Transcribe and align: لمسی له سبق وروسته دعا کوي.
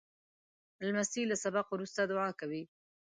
لمسی 0.87 1.21
له 1.29 1.35
سبق 1.43 1.65
وروسته 1.69 2.01
دعا 2.11 2.29
کوي. 2.39 2.63